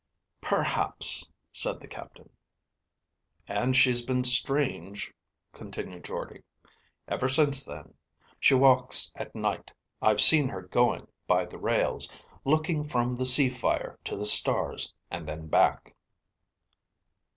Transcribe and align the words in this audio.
"Perhaps," 0.41 1.29
said 1.51 1.79
the 1.79 1.87
captain. 1.87 2.31
"And 3.47 3.77
she's 3.77 4.03
been 4.03 4.23
strange," 4.23 5.13
continued 5.53 6.05
Jordde, 6.05 6.41
"ever 7.07 7.29
since 7.29 7.63
then. 7.63 7.93
She 8.39 8.55
walks 8.55 9.11
at 9.13 9.35
night. 9.35 9.69
I've 10.01 10.19
seen 10.19 10.49
her 10.49 10.63
going 10.63 11.07
by 11.27 11.45
the 11.45 11.59
rails, 11.59 12.11
looking 12.43 12.83
from 12.83 13.15
the 13.15 13.27
sea 13.27 13.51
fire 13.51 13.99
to 14.05 14.17
the 14.17 14.25
stars, 14.25 14.91
and 15.11 15.29
then 15.29 15.45
back." 15.45 15.93